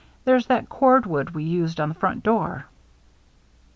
"There's 0.25 0.47
that 0.47 0.67
cord 0.67 1.05
wood 1.05 1.35
we 1.35 1.43
used 1.43 1.79
on 1.79 1.87
the 1.89 1.93
front 1.93 2.23
door." 2.23 2.65